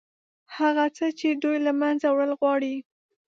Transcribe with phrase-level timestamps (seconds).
[0.57, 2.75] هغه څه چې دوی له منځه وړل غواړي.